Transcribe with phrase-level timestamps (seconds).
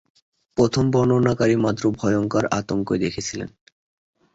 [0.57, 3.49] প্রথমে বর্ণনাকারী মাত্র ভয়ঙ্কর আতঙ্কই দেখেছিলেন।